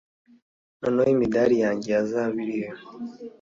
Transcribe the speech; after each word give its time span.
noneho 0.81 1.11
imidari 1.15 1.55
yanjye 1.63 1.87
ya 1.93 2.01
zahabu 2.09 2.37
irihe 2.43 2.69